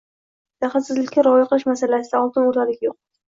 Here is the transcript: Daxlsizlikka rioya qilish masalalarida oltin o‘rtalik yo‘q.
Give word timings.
Daxlsizlikka 0.63 1.25
rioya 1.27 1.45
qilish 1.51 1.67
masalalarida 1.71 2.21
oltin 2.23 2.49
o‘rtalik 2.53 2.81
yo‘q. 2.89 2.99